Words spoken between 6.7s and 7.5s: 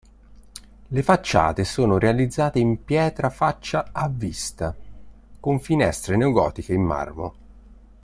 in marmo.